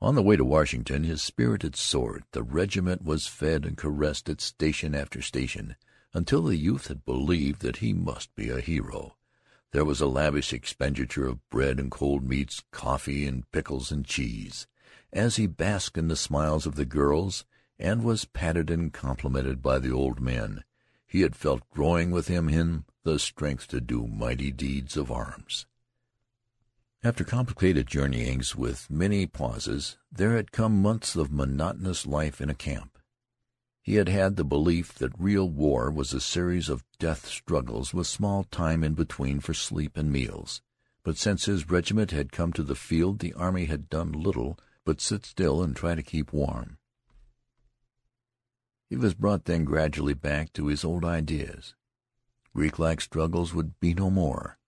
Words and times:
On 0.00 0.14
the 0.14 0.22
way 0.22 0.36
to 0.36 0.44
Washington 0.44 1.04
his 1.04 1.22
spirit 1.22 1.62
had 1.62 1.74
soared. 1.74 2.24
The 2.32 2.42
regiment 2.42 3.02
was 3.02 3.26
fed 3.26 3.64
and 3.64 3.76
caressed 3.78 4.28
at 4.28 4.42
station 4.42 4.94
after 4.94 5.22
station, 5.22 5.76
until 6.12 6.42
the 6.42 6.56
youth 6.56 6.88
had 6.88 7.04
believed 7.06 7.62
that 7.62 7.78
he 7.78 7.94
must 7.94 8.34
be 8.34 8.50
a 8.50 8.60
hero. 8.60 9.16
There 9.72 9.84
was 9.84 10.00
a 10.00 10.06
lavish 10.06 10.52
expenditure 10.52 11.26
of 11.26 11.48
bread 11.48 11.80
and 11.80 11.90
cold 11.90 12.22
meats, 12.22 12.62
coffee 12.70 13.26
and 13.26 13.50
pickles 13.52 13.90
and 13.90 14.04
cheese, 14.04 14.66
as 15.12 15.36
he 15.36 15.46
basked 15.46 15.96
in 15.96 16.08
the 16.08 16.16
smiles 16.16 16.66
of 16.66 16.74
the 16.74 16.84
girls 16.84 17.44
and 17.78 18.04
was 18.04 18.26
patted 18.26 18.70
and 18.70 18.92
complimented 18.92 19.62
by 19.62 19.78
the 19.78 19.92
old 19.92 20.20
men. 20.20 20.64
He 21.06 21.22
had 21.22 21.36
felt 21.36 21.68
growing 21.70 22.10
within 22.10 22.48
him 22.48 22.84
the 23.02 23.18
strength 23.18 23.68
to 23.68 23.80
do 23.80 24.06
mighty 24.06 24.50
deeds 24.50 24.96
of 24.96 25.10
arms. 25.10 25.66
After 27.06 27.22
complicated 27.22 27.86
journeyings 27.86 28.56
with 28.56 28.90
many 28.90 29.28
pauses, 29.28 29.96
there 30.10 30.34
had 30.34 30.50
come 30.50 30.82
months 30.82 31.14
of 31.14 31.30
monotonous 31.30 32.04
life 32.04 32.40
in 32.40 32.50
a 32.50 32.54
camp. 32.54 32.98
He 33.80 33.94
had 33.94 34.08
had 34.08 34.34
the 34.34 34.44
belief 34.44 34.92
that 34.94 35.12
real 35.16 35.48
war 35.48 35.88
was 35.88 36.12
a 36.12 36.20
series 36.20 36.68
of 36.68 36.82
death 36.98 37.28
struggles 37.28 37.94
with 37.94 38.08
small 38.08 38.42
time 38.42 38.82
in 38.82 38.94
between 38.94 39.38
for 39.38 39.54
sleep 39.54 39.96
and 39.96 40.10
meals. 40.10 40.62
But 41.04 41.16
since 41.16 41.44
his 41.44 41.70
regiment 41.70 42.10
had 42.10 42.32
come 42.32 42.52
to 42.54 42.64
the 42.64 42.74
field 42.74 43.20
the 43.20 43.34
army 43.34 43.66
had 43.66 43.88
done 43.88 44.10
little 44.10 44.58
but 44.84 45.00
sit 45.00 45.24
still 45.24 45.62
and 45.62 45.76
try 45.76 45.94
to 45.94 46.02
keep 46.02 46.32
warm. 46.32 46.76
He 48.90 48.96
was 48.96 49.14
brought 49.14 49.44
then 49.44 49.64
gradually 49.64 50.14
back 50.14 50.52
to 50.54 50.66
his 50.66 50.84
old 50.84 51.04
ideas. 51.04 51.76
Greek-like 52.52 53.00
struggles 53.00 53.54
would 53.54 53.78
be 53.78 53.94
no 53.94 54.10
more. 54.10 54.58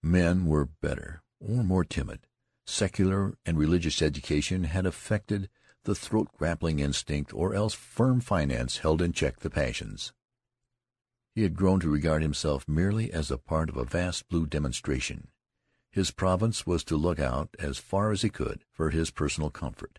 Men 0.00 0.46
were 0.46 0.66
better 0.66 1.22
or 1.46 1.62
more 1.62 1.84
timid. 1.84 2.26
Secular 2.66 3.36
and 3.44 3.58
religious 3.58 4.00
education 4.00 4.64
had 4.64 4.86
affected 4.86 5.48
the 5.84 5.94
throat-grappling 5.94 6.78
instinct, 6.78 7.32
or 7.34 7.54
else 7.54 7.74
firm 7.74 8.20
finance 8.20 8.78
held 8.78 9.02
in 9.02 9.12
check 9.12 9.40
the 9.40 9.50
passions. 9.50 10.12
He 11.34 11.42
had 11.42 11.56
grown 11.56 11.80
to 11.80 11.90
regard 11.90 12.22
himself 12.22 12.66
merely 12.66 13.12
as 13.12 13.30
a 13.30 13.36
part 13.36 13.68
of 13.68 13.76
a 13.76 13.84
vast 13.84 14.28
blue 14.28 14.46
demonstration. 14.46 15.28
His 15.90 16.10
province 16.10 16.66
was 16.66 16.82
to 16.84 16.96
look 16.96 17.20
out, 17.20 17.54
as 17.58 17.78
far 17.78 18.12
as 18.12 18.22
he 18.22 18.30
could, 18.30 18.64
for 18.72 18.90
his 18.90 19.10
personal 19.10 19.50
comfort. 19.50 19.98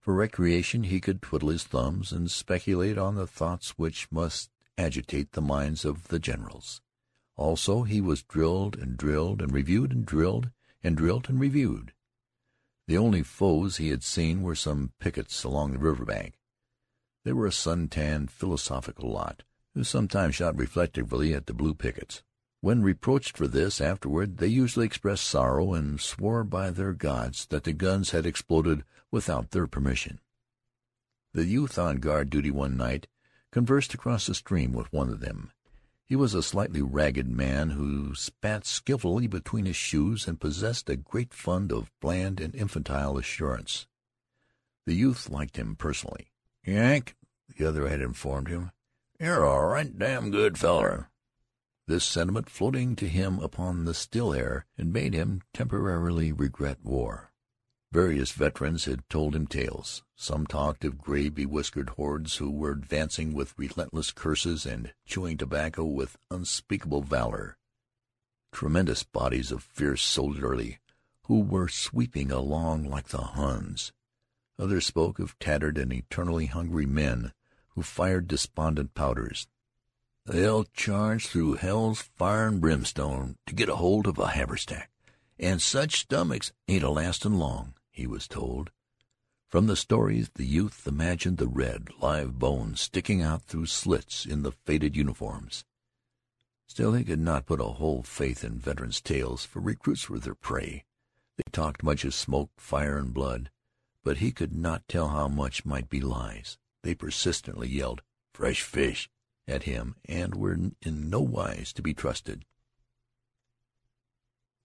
For 0.00 0.14
recreation 0.14 0.84
he 0.84 1.00
could 1.00 1.22
twiddle 1.22 1.48
his 1.48 1.64
thumbs 1.64 2.12
and 2.12 2.30
speculate 2.30 2.98
on 2.98 3.14
the 3.14 3.26
thoughts 3.26 3.70
which 3.78 4.10
must 4.10 4.50
agitate 4.76 5.32
the 5.32 5.40
minds 5.40 5.84
of 5.84 6.08
the 6.08 6.18
generals. 6.18 6.82
Also 7.36 7.84
he 7.84 8.00
was 8.00 8.22
drilled 8.22 8.76
and 8.76 8.96
drilled 8.96 9.40
and 9.40 9.52
reviewed 9.52 9.92
and 9.92 10.04
drilled 10.04 10.50
and 10.82 10.96
drilled 10.96 11.28
and 11.28 11.38
reviewed. 11.40 11.92
The 12.88 12.98
only 12.98 13.22
foes 13.22 13.76
he 13.76 13.88
had 13.88 14.02
seen 14.02 14.42
were 14.42 14.54
some 14.54 14.92
pickets 14.98 15.44
along 15.44 15.72
the 15.72 15.78
river 15.78 16.04
bank. 16.04 16.34
They 17.24 17.32
were 17.32 17.46
a 17.46 17.52
sun-tanned, 17.52 18.30
philosophical 18.30 19.10
lot, 19.10 19.44
who 19.74 19.84
sometimes 19.84 20.34
shot 20.34 20.56
reflectively 20.56 21.32
at 21.34 21.46
the 21.46 21.54
blue 21.54 21.74
pickets. 21.74 22.22
When 22.60 22.82
reproached 22.82 23.36
for 23.36 23.48
this 23.48 23.80
afterward, 23.80 24.38
they 24.38 24.46
usually 24.46 24.86
expressed 24.86 25.24
sorrow 25.24 25.74
and 25.74 26.00
swore 26.00 26.44
by 26.44 26.70
their 26.70 26.92
gods 26.92 27.46
that 27.46 27.64
the 27.64 27.72
guns 27.72 28.10
had 28.10 28.26
exploded 28.26 28.84
without 29.10 29.50
their 29.50 29.66
permission. 29.66 30.20
The 31.32 31.44
youth 31.44 31.78
on 31.78 31.96
guard 31.96 32.30
duty 32.30 32.50
one 32.50 32.76
night 32.76 33.06
conversed 33.50 33.94
across 33.94 34.26
the 34.26 34.34
stream 34.34 34.72
with 34.72 34.92
one 34.92 35.08
of 35.08 35.20
them. 35.20 35.50
He 36.12 36.16
was 36.16 36.34
a 36.34 36.42
slightly 36.42 36.82
ragged 36.82 37.26
man 37.26 37.70
who 37.70 38.14
spat 38.14 38.66
skilfully 38.66 39.26
between 39.26 39.64
his 39.64 39.76
shoes 39.76 40.28
and 40.28 40.38
possessed 40.38 40.90
a 40.90 40.96
great 40.96 41.32
fund 41.32 41.72
of 41.72 41.90
bland 42.02 42.38
and 42.38 42.54
infantile 42.54 43.16
assurance. 43.16 43.86
The 44.84 44.92
youth 44.92 45.30
liked 45.30 45.56
him 45.56 45.74
personally. 45.74 46.30
"Yank," 46.66 47.16
the 47.48 47.64
other 47.64 47.88
had 47.88 48.02
informed 48.02 48.48
him, 48.48 48.72
"you're 49.18 49.42
a 49.42 49.66
right 49.66 49.98
damn 49.98 50.30
good 50.30 50.58
feller." 50.58 51.08
This 51.86 52.04
sentiment 52.04 52.50
floating 52.50 52.94
to 52.96 53.08
him 53.08 53.38
upon 53.38 53.86
the 53.86 53.94
still 53.94 54.34
air 54.34 54.66
had 54.76 54.88
made 54.88 55.14
him 55.14 55.40
temporarily 55.54 56.30
regret 56.30 56.84
war. 56.84 57.31
Various 57.92 58.32
veterans 58.32 58.86
had 58.86 59.06
told 59.10 59.36
him 59.36 59.46
tales. 59.46 60.02
Some 60.16 60.46
talked 60.46 60.82
of 60.82 60.96
gray 60.96 61.28
bewhiskered 61.28 61.90
hordes 61.90 62.36
who 62.36 62.50
were 62.50 62.70
advancing 62.70 63.34
with 63.34 63.52
relentless 63.58 64.12
curses 64.12 64.64
and 64.64 64.94
chewing 65.04 65.36
tobacco 65.36 65.84
with 65.84 66.16
unspeakable 66.30 67.02
valor. 67.02 67.58
Tremendous 68.50 69.02
bodies 69.02 69.52
of 69.52 69.62
fierce 69.62 70.00
soldiery 70.00 70.78
who 71.24 71.40
were 71.40 71.68
sweeping 71.68 72.30
along 72.30 72.88
like 72.88 73.08
the 73.08 73.18
Huns. 73.18 73.92
Others 74.58 74.86
spoke 74.86 75.18
of 75.18 75.38
tattered 75.38 75.76
and 75.76 75.92
eternally 75.92 76.46
hungry 76.46 76.86
men 76.86 77.34
who 77.74 77.82
fired 77.82 78.26
despondent 78.26 78.94
powders. 78.94 79.48
They'll 80.24 80.64
charge 80.64 81.26
through 81.26 81.54
hell's 81.54 82.00
fire 82.00 82.46
and 82.46 82.58
brimstone 82.58 83.36
to 83.46 83.54
get 83.54 83.68
a 83.68 83.76
hold 83.76 84.06
of 84.06 84.18
a 84.18 84.28
haversack, 84.28 84.90
and 85.38 85.60
such 85.60 86.00
stomachs 86.00 86.52
ain't 86.68 86.84
a 86.84 86.88
lastin' 86.88 87.38
long 87.38 87.74
he 87.92 88.06
was 88.06 88.26
told. 88.26 88.72
From 89.48 89.66
the 89.66 89.76
stories 89.76 90.30
the 90.34 90.46
youth 90.46 90.86
imagined 90.86 91.36
the 91.36 91.46
red, 91.46 91.90
live 92.00 92.38
bones 92.38 92.80
sticking 92.80 93.22
out 93.22 93.42
through 93.42 93.66
slits 93.66 94.24
in 94.24 94.42
the 94.42 94.52
faded 94.52 94.96
uniforms. 94.96 95.64
Still 96.66 96.94
he 96.94 97.04
could 97.04 97.20
not 97.20 97.44
put 97.44 97.60
a 97.60 97.64
whole 97.64 98.02
faith 98.02 98.42
in 98.42 98.58
veterans' 98.58 99.02
tales, 99.02 99.44
for 99.44 99.60
recruits 99.60 100.08
were 100.08 100.18
their 100.18 100.34
prey. 100.34 100.84
They 101.36 101.44
talked 101.52 101.82
much 101.82 102.04
of 102.04 102.14
smoke, 102.14 102.50
fire, 102.56 102.96
and 102.96 103.12
blood, 103.12 103.50
but 104.02 104.18
he 104.18 104.32
could 104.32 104.54
not 104.54 104.88
tell 104.88 105.08
how 105.08 105.28
much 105.28 105.66
might 105.66 105.90
be 105.90 106.00
lies. 106.00 106.56
They 106.82 106.94
persistently 106.94 107.68
yelled 107.68 108.02
"fresh 108.32 108.62
fish" 108.62 109.10
at 109.46 109.64
him, 109.64 109.96
and 110.06 110.34
were 110.34 110.54
in 110.54 110.76
no 110.82 111.20
wise 111.20 111.74
to 111.74 111.82
be 111.82 111.92
trusted. 111.92 112.46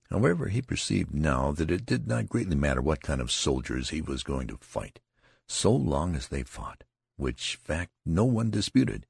However, 0.10 0.48
he 0.48 0.62
perceived 0.62 1.14
now 1.14 1.52
that 1.52 1.70
it 1.70 1.86
did 1.86 2.08
not 2.08 2.30
greatly 2.30 2.56
matter 2.56 2.82
what 2.82 3.02
kind 3.02 3.20
of 3.20 3.32
soldiers 3.32 3.90
he 3.90 4.02
was 4.02 4.24
going 4.24 4.48
to 4.48 4.58
fight, 4.58 5.00
so 5.48 5.74
long 5.76 6.16
as 6.16 6.30
they 6.30 6.44
fought, 6.44 6.86
which 7.18 7.58
fact 7.58 7.92
no 8.06 8.24
one 8.24 8.50
disputed. 8.50 9.06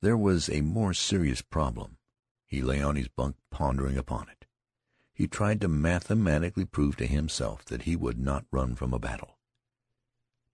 There 0.00 0.16
was 0.16 0.48
a 0.48 0.62
more 0.62 0.94
serious 0.94 1.42
problem. 1.42 1.98
He 2.46 2.62
lay 2.62 2.80
on 2.80 2.96
his 2.96 3.08
bunk 3.08 3.36
pondering 3.50 3.98
upon 3.98 4.28
it. 4.30 4.46
He 5.12 5.26
tried 5.26 5.60
to 5.60 5.68
mathematically 5.68 6.64
prove 6.64 6.96
to 6.96 7.06
himself 7.06 7.64
that 7.66 7.82
he 7.82 7.96
would 7.96 8.18
not 8.18 8.46
run 8.50 8.76
from 8.76 8.94
a 8.94 8.98
battle. 8.98 9.38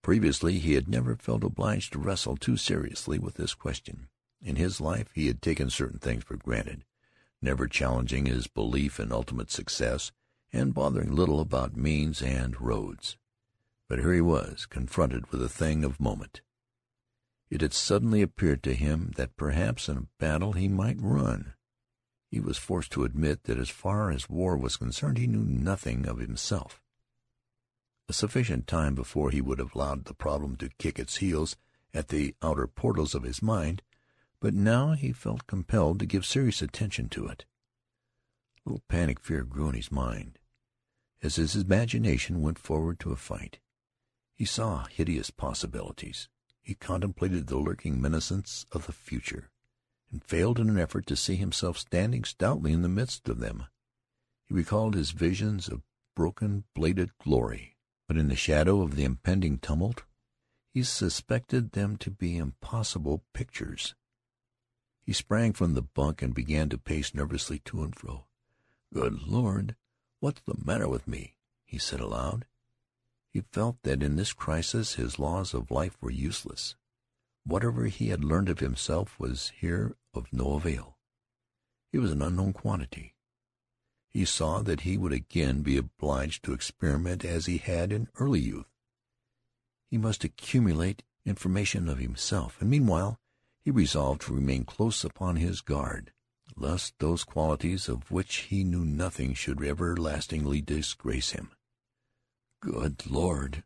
Previously 0.03 0.59
he 0.59 0.75
had 0.75 0.89
never 0.89 1.15
felt 1.15 1.45
obliged 1.45 1.93
to 1.93 2.01
wrestle 2.01 2.37
too 2.37 2.57
seriously 2.57 3.21
with 3.21 3.35
this 3.35 3.55
question. 3.55 4.09
In 4.41 4.57
his 4.57 4.81
life 4.81 5.11
he 5.15 5.29
had 5.29 5.41
taken 5.41 5.71
certain 5.71 5.99
things 6.01 6.25
for 6.25 6.37
granted 6.37 6.85
never 7.43 7.67
challenging 7.67 8.27
his 8.27 8.47
belief 8.47 9.01
in 9.01 9.13
ultimate 9.13 9.51
success, 9.51 10.13
and 10.53 10.73
bothering 10.73 11.13
little 11.13 11.41
about 11.41 11.77
means 11.77 12.23
and 12.23 12.61
roads. 12.61 13.17
But 13.89 13.99
here 13.99 14.15
he 14.15 14.21
was, 14.21 14.67
confronted 14.67 15.31
with 15.31 15.43
a 15.43 15.49
thing 15.49 15.85
of 15.85 16.01
moment. 16.01 16.41
It 17.51 17.61
had 17.61 17.75
suddenly 17.75 18.23
appeared 18.23 18.63
to 18.63 18.75
him 18.75 19.13
that 19.17 19.37
perhaps 19.37 19.89
in 19.89 19.97
a 19.97 20.07
battle 20.19 20.53
he 20.53 20.69
might 20.69 20.97
run. 21.01 21.55
He 22.31 22.41
was 22.41 22.57
forced 22.57 22.93
to 22.93 23.05
admit 23.05 23.45
that 23.45 23.59
as 23.59 23.69
far 23.69 24.11
as 24.11 24.31
war 24.31 24.57
was 24.57 24.79
concerned 24.79 25.19
he 25.19 25.27
knew 25.27 25.45
nothing 25.45 26.07
of 26.07 26.19
himself. 26.19 26.81
A 28.09 28.15
sufficient 28.15 28.67
time 28.67 28.95
before 28.95 29.31
he 29.31 29.43
would 29.43 29.59
have 29.59 29.75
allowed 29.75 30.07
the 30.07 30.15
problem 30.15 30.57
to 30.57 30.71
kick 30.79 30.99
its 30.99 31.17
heels 31.17 31.57
at 31.93 32.09
the 32.09 32.35
outer 32.43 32.67
portals 32.67 33.15
of 33.15 33.23
his 33.23 33.43
mind 33.43 33.83
but 34.43 34.55
now 34.55 34.91
he 34.91 35.13
felt 35.13 35.47
compelled 35.47 36.01
to 36.01 36.05
give 36.05 36.27
serious 36.27 36.61
attention 36.61 37.09
to 37.09 37.29
it. 37.29 37.45
A 38.67 38.69
little 38.69 38.83
panic 38.89 39.21
fear 39.21 39.45
grew 39.45 39.69
in 39.69 39.77
his 39.77 39.93
mind. 39.93 40.41
As 41.23 41.37
his 41.37 41.55
imagination 41.55 42.43
went 42.43 42.59
forward 42.59 42.99
to 43.01 43.13
a 43.13 43.17
fight, 43.17 43.61
he 44.35 44.45
saw 44.45 44.87
hideous 44.87 45.31
possibilities. 45.31 46.29
He 46.61 46.75
contemplated 46.75 47.47
the 47.47 47.57
lurking 47.57 48.01
menaces 48.01 48.67
of 48.73 48.87
the 48.87 48.93
future, 48.93 49.53
and 50.11 50.25
failed 50.25 50.59
in 50.59 50.69
an 50.69 50.79
effort 50.79 51.07
to 51.07 51.17
see 51.17 51.37
himself 51.37 51.79
standing 51.79 52.25
stoutly 52.25 52.73
in 52.73 52.83
the 52.83 52.89
midst 52.89 53.29
of 53.29 53.39
them. 53.39 53.67
He 54.49 54.55
recalled 54.55 54.97
his 54.97 55.13
visions 55.13 55.69
of 55.69 55.83
broken 56.17 56.65
bladed 56.75 57.17
glory, 57.19 57.77
but 58.09 58.17
in 58.17 58.27
the 58.27 58.35
shadow 58.35 58.83
of 58.83 58.97
the 58.97 59.05
impending 59.05 59.59
tumult 59.59 60.03
he 60.75 60.83
suspected 60.83 61.73
them 61.73 61.97
to 61.99 62.11
be 62.11 62.37
impossible 62.37 63.23
pictures. 63.33 63.95
He 65.03 65.13
sprang 65.13 65.53
from 65.53 65.75
the 65.75 65.83
bunk 65.83 66.23
and 66.23 66.33
began 66.33 66.69
to 66.69 66.79
pace 66.79 67.13
nervously 67.13 67.59
to 67.67 67.83
and 67.83 67.95
fro. 67.95 68.27
"Good 68.95 69.23
Lord, 69.23 69.77
what's 70.21 70.41
the 70.43 70.55
matter 70.65 70.89
with 70.89 71.09
me?" 71.09 71.37
he 71.65 71.79
said 71.79 72.01
aloud. 72.01 72.47
He 73.31 73.41
felt 73.41 73.83
that 73.83 74.03
in 74.03 74.17
this 74.17 74.33
crisis 74.33 74.95
his 74.95 75.19
laws 75.19 75.55
of 75.55 75.71
life 75.71 75.97
were 76.01 76.11
useless. 76.11 76.77
Whatever 77.45 77.87
he 77.87 78.09
had 78.09 78.23
learned 78.23 78.49
of 78.49 78.61
himself 78.61 79.19
was 79.19 79.51
here 79.51 79.97
of 80.15 80.33
no 80.33 80.55
avail. 80.55 80.99
He 81.91 81.99
was 81.99 82.13
an 82.13 82.23
unknown 82.23 82.53
quantity. 82.53 83.17
he 84.13 84.27
saw 84.27 84.61
that 84.61 84.83
he 84.83 84.99
would 84.99 85.13
again 85.13 85.63
be 85.63 85.79
obliged 85.79 86.45
to 86.45 86.53
experiment 86.53 87.25
as 87.25 87.47
he 87.47 87.57
had 87.57 87.91
in 87.91 88.09
early 88.17 88.41
youth. 88.41 88.69
He 89.91 89.97
must 89.97 90.23
accumulate 90.23 91.03
information 91.25 91.89
of 91.89 91.99
himself, 91.99 92.61
and 92.61 92.69
meanwhile 92.69 93.19
he 93.63 93.71
resolved 93.71 94.23
to 94.23 94.35
remain 94.35 94.65
close 94.65 95.05
upon 95.05 95.37
his 95.37 95.61
guard, 95.61 96.13
lest 96.57 96.99
those 96.99 97.25
qualities 97.25 97.89
of 97.89 98.11
which 98.11 98.49
he 98.51 98.65
knew 98.65 98.85
nothing 98.85 99.33
should 99.33 99.63
everlastingly 99.63 100.61
disgrace 100.61 101.31
him. 101.31 101.53
"Good 102.61 103.07
Lord!" 103.07 103.65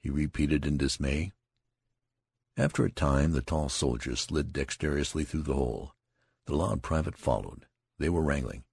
he 0.00 0.10
repeated 0.10 0.66
in 0.66 0.76
dismay. 0.76 1.32
After 2.56 2.84
a 2.84 2.90
time 2.90 3.32
the 3.32 3.42
tall 3.42 3.68
soldier 3.68 4.16
slid 4.16 4.52
dexterously 4.52 5.24
through 5.24 5.42
the 5.42 5.54
hole. 5.54 5.94
The 6.46 6.56
loud 6.56 6.82
private 6.82 7.16
followed. 7.16 7.66
They 7.98 8.08
were 8.08 8.22
wrangling. 8.22 8.64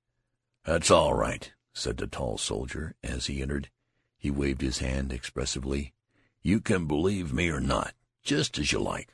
"That's 0.63 0.91
all 0.91 1.13
right," 1.13 1.51
said 1.73 1.97
the 1.97 2.07
tall 2.07 2.37
soldier 2.37 2.95
as 3.01 3.25
he 3.25 3.41
entered. 3.41 3.69
He 4.17 4.29
waved 4.29 4.61
his 4.61 4.79
hand 4.79 5.11
expressively. 5.11 5.93
"You 6.41 6.61
can 6.61 6.85
believe 6.85 7.33
me 7.33 7.49
or 7.49 7.59
not, 7.59 7.95
just 8.23 8.57
as 8.57 8.71
you 8.71 8.79
like. 8.79 9.13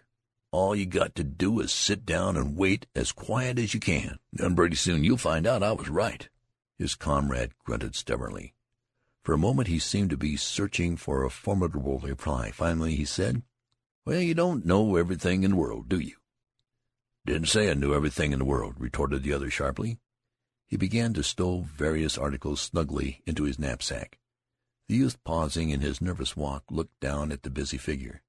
All 0.57 0.75
you 0.75 0.87
got 0.87 1.13
to 1.13 1.23
do 1.23 1.59
is 1.59 1.71
sit 1.71 2.03
down 2.03 2.35
and 2.35 2.57
wait 2.57 2.87
as 2.95 3.11
quiet 3.11 3.59
as 3.59 3.75
you 3.75 3.79
can. 3.79 4.17
Then 4.33 4.55
pretty 4.55 4.75
soon 4.75 5.03
you'll 5.03 5.17
find 5.17 5.45
out 5.45 5.61
I 5.61 5.71
was 5.73 5.87
right." 5.87 6.27
His 6.79 6.95
comrade 6.95 7.51
grunted 7.63 7.93
stubbornly. 7.93 8.55
For 9.21 9.33
a 9.33 9.37
moment 9.37 9.67
he 9.67 9.77
seemed 9.77 10.09
to 10.09 10.17
be 10.17 10.35
searching 10.35 10.97
for 10.97 11.23
a 11.23 11.29
formidable 11.29 11.99
reply. 11.99 12.49
Finally 12.49 12.95
he 12.95 13.05
said, 13.05 13.43
"Well, 14.03 14.19
you 14.19 14.33
don't 14.33 14.65
know 14.65 14.95
everything 14.95 15.43
in 15.43 15.51
the 15.51 15.57
world, 15.57 15.89
do 15.89 15.99
you?" 15.99 16.15
"Didn't 17.23 17.49
say 17.49 17.69
I 17.69 17.75
knew 17.75 17.93
everything 17.93 18.33
in 18.33 18.39
the 18.39 18.43
world," 18.43 18.73
retorted 18.79 19.21
the 19.21 19.33
other 19.33 19.51
sharply. 19.51 19.99
He 20.65 20.75
began 20.75 21.13
to 21.13 21.23
stow 21.23 21.67
various 21.71 22.17
articles 22.17 22.61
snugly 22.61 23.21
into 23.27 23.43
his 23.43 23.59
knapsack. 23.59 24.17
The 24.87 24.95
youth, 24.95 25.23
pausing 25.23 25.69
in 25.69 25.81
his 25.81 26.01
nervous 26.01 26.35
walk, 26.35 26.63
looked 26.71 26.99
down 26.99 27.31
at 27.31 27.43
the 27.43 27.51
busy 27.51 27.77
figure. 27.77 28.23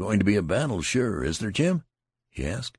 "Going 0.00 0.18
to 0.18 0.24
be 0.24 0.36
a 0.36 0.42
battle, 0.42 0.80
sure, 0.80 1.22
is 1.22 1.40
there, 1.40 1.50
Jim?" 1.50 1.84
he 2.30 2.46
asked. 2.46 2.78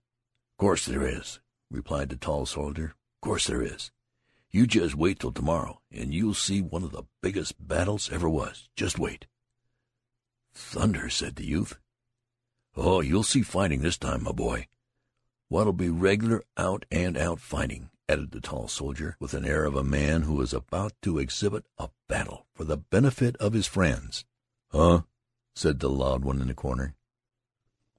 "Course 0.58 0.88
there 0.88 1.08
is," 1.08 1.40
replied 1.70 2.10
the 2.10 2.16
tall 2.16 2.48
soldier. 2.48 2.96
"Course 3.22 3.46
there 3.46 3.62
is. 3.62 3.92
You 4.50 4.66
just 4.66 4.96
wait 4.96 5.20
till 5.20 5.32
tomorrow, 5.32 5.84
and 5.92 6.16
you'll 6.16 6.34
see 6.34 6.62
one 6.62 6.84
of 6.84 6.92
the 6.92 7.04
biggest 7.22 7.68
battles 7.68 8.10
ever 8.12 8.28
was. 8.28 8.70
Just 8.76 8.98
wait." 8.98 9.28
"Thunder!" 10.52 11.12
said 11.12 11.36
the 11.36 11.46
youth. 11.46 11.78
"Oh, 12.76 13.02
you'll 13.02 13.22
see 13.22 13.44
fighting 13.44 13.82
this 13.82 14.00
time, 14.00 14.24
my 14.24 14.32
boy. 14.32 14.68
What'll 15.48 15.74
be 15.74 15.90
regular 15.90 16.44
out 16.58 16.88
and 16.90 17.16
out 17.16 17.40
fighting," 17.40 17.92
added 18.10 18.32
the 18.32 18.42
tall 18.42 18.68
soldier, 18.68 19.16
with 19.20 19.32
the 19.32 19.48
air 19.48 19.66
of 19.66 19.76
a 19.76 19.84
man 19.84 20.24
who 20.24 20.42
is 20.42 20.54
about 20.54 20.94
to 21.04 21.20
exhibit 21.20 21.68
a 21.78 21.92
battle 22.08 22.48
for 22.56 22.64
the 22.64 22.78
benefit 22.78 23.38
of 23.38 23.54
his 23.54 23.68
friends. 23.68 24.26
"Huh?" 24.70 25.04
said 25.54 25.80
the 25.80 25.90
loud 25.90 26.26
one 26.26 26.42
in 26.42 26.48
the 26.48 26.56
corner. 26.56 26.96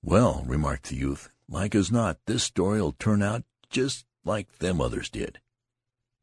"Well," 0.05 0.43
remarked 0.49 0.89
the 0.89 0.97
youth, 0.97 1.29
"like 1.49 1.77
as 1.77 1.93
not 1.93 2.19
this 2.27 2.43
story'll 2.43 2.93
turn 2.93 3.23
out 3.23 3.45
just 3.71 4.05
like 4.25 4.59
them 4.59 4.81
others 4.81 5.09
did." 5.09 5.41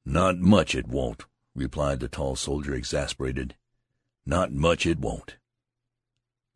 "Not 0.04 0.38
much 0.38 0.76
it 0.76 0.88
won't," 0.88 1.24
replied 1.56 2.02
the 2.02 2.10
tall 2.10 2.36
soldier, 2.36 2.76
exasperated. 2.76 3.56
"Not 4.26 4.52
much 4.52 4.86
it 4.86 5.00
won't. 5.00 5.38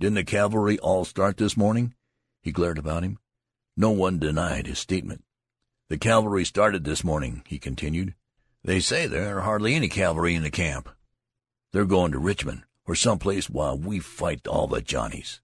Didn't 0.01 0.15
the 0.15 0.25
cavalry 0.25 0.77
all 0.79 1.05
start 1.05 1.37
this 1.37 1.55
morning?" 1.55 1.95
He 2.41 2.51
glared 2.51 2.77
about 2.77 3.03
him. 3.03 3.19
No 3.77 3.91
one 3.91 4.19
denied 4.19 4.67
his 4.67 4.79
statement. 4.79 5.23
"The 5.87 5.97
cavalry 5.97 6.43
started 6.43 6.83
this 6.83 7.05
morning," 7.05 7.43
he 7.47 7.57
continued. 7.57 8.15
"They 8.63 8.81
say 8.81 9.07
there 9.07 9.37
are 9.37 9.43
hardly 9.43 9.75
any 9.75 9.87
cavalry 9.87 10.35
in 10.35 10.43
the 10.43 10.51
camp. 10.51 10.89
They're 11.71 11.85
going 11.85 12.11
to 12.11 12.19
Richmond, 12.19 12.65
or 12.85 12.95
some 12.95 13.17
place 13.17 13.49
while 13.49 13.77
we 13.77 13.99
fight 13.99 14.45
all 14.45 14.67
the 14.67 14.81
Johnnies. 14.81 15.39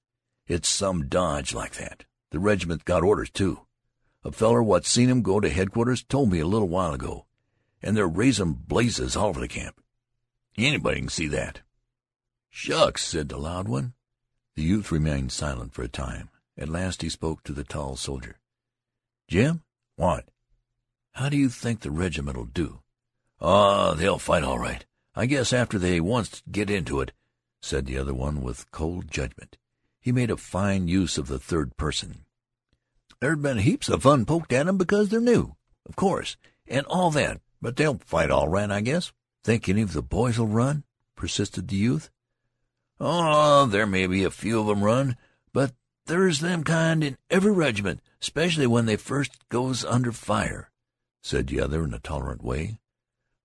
It's 0.50 0.68
some 0.68 1.08
dodge 1.08 1.54
like 1.54 1.76
that. 1.76 2.06
The 2.32 2.40
regiment's 2.40 2.84
got 2.84 3.04
orders, 3.04 3.30
too. 3.30 3.68
A 4.24 4.32
feller 4.32 4.64
what 4.64 4.84
seen 4.84 5.08
'em 5.08 5.22
go 5.22 5.40
to 5.40 5.48
headquarters 5.48 6.04
told 6.04 6.32
me 6.32 6.40
a 6.40 6.48
little 6.48 6.68
while 6.68 6.92
ago, 6.92 7.28
and 7.84 7.96
they're 7.96 8.08
raising 8.08 8.54
blazes 8.54 9.16
all 9.16 9.28
over 9.28 9.40
the 9.40 9.48
camp. 9.48 9.80
Anybody 10.58 11.02
can 11.02 11.10
see 11.10 11.28
that." 11.28 11.62
"Shucks!" 12.50 13.06
said 13.06 13.30
the 13.30 13.38
loud 13.38 13.68
one. 13.68 13.94
The 14.56 14.64
youth 14.64 14.92
remained 14.92 15.32
silent 15.32 15.74
for 15.74 15.84
a 15.84 15.88
time. 15.88 16.32
At 16.58 16.68
last 16.68 17.04
he 17.04 17.10
spoke 17.10 17.44
to 17.44 17.54
the 17.54 17.64
tall 17.64 17.96
soldier. 17.96 18.40
"Jim." 19.28 19.62
"What?" 19.98 20.32
"How 21.12 21.30
do 21.30 21.38
you 21.38 21.50
think 21.50 21.82
the 21.82 21.92
regiment'll 21.92 22.46
do?" 22.46 22.82
"Oh, 23.40 23.94
they'll 23.94 24.18
fight 24.18 24.44
all 24.44 24.58
right, 24.58 24.84
I 25.14 25.28
guess, 25.28 25.54
after 25.54 25.78
they 25.78 26.02
once 26.02 26.42
get 26.52 26.72
into 26.72 27.02
it," 27.02 27.12
said 27.62 27.86
the 27.86 28.00
other 28.00 28.16
one 28.16 28.42
with 28.42 28.72
cold 28.72 29.12
judgment. 29.12 29.58
He 30.02 30.14
made 30.14 30.32
a 30.32 30.38
fine 30.38 30.88
use 30.88 31.18
of 31.18 31.28
the 31.28 31.38
third 31.38 31.76
person. 31.76 32.26
"There's 33.20 33.38
been 33.38 33.60
heaps 33.60 33.90
of 33.90 34.04
fun 34.04 34.26
poked 34.26 34.54
at 34.54 34.68
'em 34.68 34.78
because 34.78 35.10
they're 35.10 35.20
new, 35.20 35.56
of 35.86 35.96
course, 35.98 36.38
and 36.66 36.86
all 36.88 37.12
that, 37.12 37.42
but 37.62 37.76
they'll 37.76 38.00
fight 38.00 38.32
all 38.32 38.48
right, 38.48 38.72
I 38.72 38.80
guess." 38.82 39.12
"Think 39.44 39.68
any 39.68 39.82
of 39.82 39.94
the 39.94 40.02
boys'll 40.02 40.48
run?" 40.48 40.86
persisted 41.16 41.68
the 41.68 41.76
youth. 41.76 42.10
"Oh, 43.00 43.66
there 43.66 43.86
may 43.86 44.08
be 44.08 44.24
a 44.24 44.32
few 44.32 44.60
of 44.62 44.70
'em 44.70 44.84
run, 44.84 45.18
but 45.52 45.76
there's 46.06 46.40
them 46.40 46.64
kind 46.64 47.04
in 47.04 47.18
every 47.30 47.52
regiment, 47.52 48.02
especially 48.22 48.68
when 48.68 48.86
they 48.86 48.96
first 48.96 49.50
goes 49.50 49.84
under 49.84 50.14
fire," 50.14 50.72
said 51.22 51.48
the 51.48 51.60
other 51.60 51.84
in 51.84 51.94
a 51.94 52.00
tolerant 52.00 52.42
way. 52.42 52.80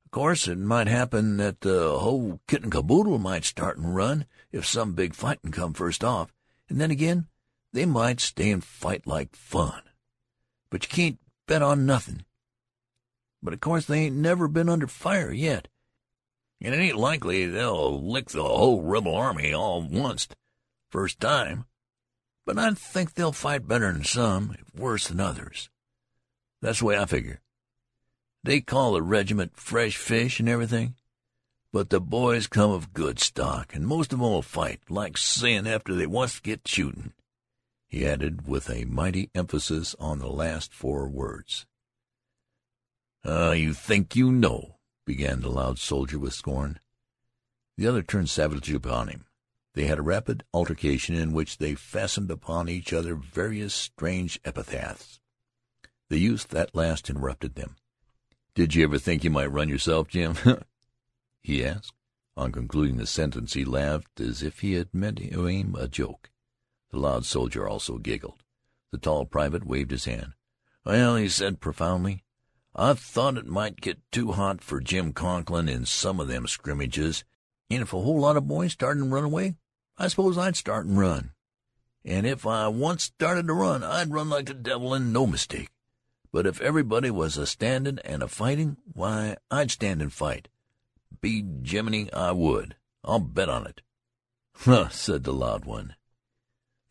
"Of 0.05 0.12
course 0.12 0.47
it 0.47 0.59
might 0.59 0.87
happen 0.87 1.37
that 1.39 1.62
the 1.62 1.99
whole 1.99 2.41
kit 2.47 2.62
and 2.62 2.73
caboodle 2.73 3.19
might 3.19 3.45
start 3.45 3.77
and 3.77 3.95
run 3.95 4.25
if 4.53 4.65
some 4.65 4.95
big 4.95 5.15
fightin' 5.15 5.51
come 5.51 5.75
first 5.75 6.05
off, 6.05 6.33
and 6.69 6.81
then 6.81 6.91
again 6.91 7.27
they 7.73 7.87
might 7.87 8.21
stay 8.21 8.51
and 8.51 8.65
fight 8.65 9.07
like 9.07 9.35
fun. 9.35 9.83
But 10.71 10.85
you 10.85 10.89
can't 10.89 11.19
bet 11.47 11.63
on 11.63 11.87
nothin'. 11.87 12.25
But 13.43 13.53
of 13.53 13.61
course 13.61 13.87
they 13.87 14.07
ain't 14.07 14.17
never 14.17 14.49
been 14.49 14.69
under 14.69 14.87
fire 14.87 15.33
yet, 15.33 15.69
and 16.61 16.75
it 16.75 16.79
ain't 16.79 16.97
likely 16.97 17.47
they'll 17.47 18.03
lick 18.03 18.31
the 18.31 18.43
whole 18.43 18.83
rebel 18.83 19.15
army 19.15 19.53
all 19.53 19.89
onct, 19.93 20.35
first 20.91 21.21
time 21.21 21.65
but 22.45 22.59
I 22.59 22.71
think 22.73 23.15
they'll 23.15 23.33
fight 23.33 23.67
better 23.67 23.93
than 23.93 24.05
some, 24.05 24.57
if 24.59 24.79
worse 24.79 25.09
than 25.09 25.21
others. 25.21 25.71
That's 26.61 26.81
the 26.81 26.87
way 26.87 26.99
I 26.99 27.07
figure. 27.07 27.41
They 28.43 28.61
call 28.61 28.93
the 28.93 29.03
regiment 29.03 29.57
fresh 29.57 29.97
fish 29.97 30.41
and 30.41 30.49
everything, 30.49 30.95
but 31.75 31.91
the 31.91 32.00
boys 32.00 32.47
come 32.47 32.71
of 32.71 32.93
good 32.93 33.19
stock, 33.19 33.75
and 33.75 33.85
most 33.85 34.12
of 34.12 34.21
'em'll 34.21 34.43
fight 34.43 34.88
like 34.88 35.19
sin 35.19 35.67
after 35.67 35.93
they 35.93 36.06
once 36.06 36.39
get 36.39 36.69
shootin'," 36.69 37.13
he 37.89 38.06
added 38.06 38.46
with 38.46 38.70
a 38.70 38.84
mighty 38.84 39.29
emphasis 39.34 39.96
on 39.99 40.20
the 40.20 40.31
last 40.31 40.72
four 40.72 41.08
words. 41.08 41.67
"Ah, 43.25 43.51
you 43.51 43.75
think 43.75 44.15
you 44.15 44.31
know," 44.31 44.79
began 45.05 45.41
the 45.41 45.51
loud 45.51 45.81
soldier 45.81 46.17
with 46.17 46.32
scorn. 46.32 46.79
The 47.77 47.89
other 47.89 48.05
turned 48.05 48.31
savagely 48.31 48.77
upon 48.77 49.08
him. 49.08 49.25
They 49.72 49.87
had 49.87 49.99
a 49.99 50.03
rapid 50.03 50.44
altercation 50.55 51.17
in 51.17 51.32
which 51.32 51.58
they 51.58 51.75
fastened 51.75 52.31
upon 52.31 52.69
each 52.69 52.93
other 52.93 53.17
various 53.17 53.75
strange 53.75 54.39
epithets. 54.44 55.19
The 56.08 56.20
youth 56.20 56.55
at 56.55 56.77
last 56.77 57.10
interrupted 57.10 57.56
them. 57.56 57.75
"Did 58.55 58.77
you 58.77 58.84
ever 58.84 59.01
think 59.01 59.25
you 59.25 59.31
might 59.31 59.46
run 59.51 59.69
yourself, 59.69 60.06
Jim?" 60.06 60.37
he 61.44 61.65
asked. 61.65 61.93
On 62.36 62.51
concluding 62.51 62.96
the 62.96 63.06
sentence 63.06 63.53
he 63.53 63.65
laughed 63.65 64.19
as 64.19 64.43
if 64.43 64.60
he 64.60 64.72
had 64.72 64.93
meant 64.93 65.19
to 65.19 65.46
aim 65.46 65.77
a 65.79 65.86
joke. 65.86 66.31
The 66.91 66.98
loud 66.98 67.24
soldier 67.24 67.69
also 67.69 67.98
giggled. 67.98 68.43
The 68.91 68.98
tall 68.98 69.24
private 69.27 69.65
waved 69.65 69.93
his 69.93 70.06
hand. 70.06 70.32
"Well," 70.84 71.17
he 71.17 71.29
said 71.29 71.60
profoundly, 71.60 72.24
"I 72.74 72.94
thought 72.94 73.36
it 73.36 73.46
might 73.46 73.81
get 73.81 74.01
too 74.10 74.32
hot 74.32 74.63
for 74.63 74.81
Jim 74.81 75.13
Conklin 75.13 75.69
in 75.69 75.86
some 75.86 76.19
of 76.19 76.29
them 76.29 76.48
scrimmages, 76.48 77.24
and 77.70 77.82
if 77.82 77.93
a 77.93 78.01
whole 78.01 78.20
lot 78.20 78.36
of 78.36 78.48
boys 78.48 78.72
started 78.72 79.03
and 79.03 79.13
run 79.13 79.24
away, 79.24 79.56
I 79.96 80.08
suppose 80.08 80.36
I'd 80.36 80.56
start 80.56 80.86
and 80.86 80.98
run. 80.98 81.32
And 82.05 82.27
if 82.27 82.46
I 82.46 82.69
once 82.69 83.05
started 83.05 83.46
to 83.46 83.53
run, 83.53 83.82
I'd 83.84 84.13
run 84.13 84.29
like 84.29 84.46
the 84.46 84.55
devil 84.55 84.93
and 84.93 85.13
no 85.13 85.27
mistake. 85.27 85.70
But 86.32 86.46
if 86.46 86.60
everybody 86.60 87.10
was 87.10 87.36
a 87.36 87.46
standin' 87.46 88.01
and 88.01 88.22
a 88.22 88.29
fighting, 88.29 88.77
why, 88.93 89.36
I'd 89.51 89.70
stand 89.70 90.03
and 90.03 90.13
fight. 90.13 90.48
Be 91.25 91.43
Jiminy, 91.65 92.13
I 92.13 92.33
would. 92.33 92.77
I'll 93.03 93.19
bet 93.19 93.49
on 93.49 93.67
it." 93.67 93.81
"Huh!" 94.57 94.91
said 94.91 95.25
the 95.25 95.33
loud 95.33 95.65
one. 95.65 95.97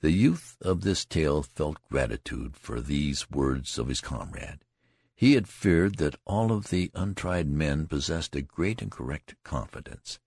The 0.01 0.09
youth 0.09 0.57
of 0.59 0.81
this 0.81 1.05
tale 1.05 1.43
felt 1.43 1.77
gratitude 1.87 2.57
for 2.57 2.81
these 2.81 3.29
words 3.29 3.77
of 3.77 3.89
his 3.89 4.01
comrade. 4.01 4.65
He 5.13 5.33
had 5.33 5.47
feared 5.47 5.97
that 5.97 6.15
all 6.25 6.51
of 6.51 6.71
the 6.71 6.89
untried 6.95 7.47
men 7.47 7.85
possessed 7.85 8.35
a 8.35 8.41
great 8.41 8.81
and 8.81 8.89
correct 8.89 9.35
confidence. 9.43 10.17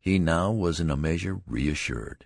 He 0.00 0.18
now 0.18 0.50
was 0.50 0.80
in 0.80 0.90
a 0.90 0.96
measure 0.96 1.42
reassured. 1.46 2.24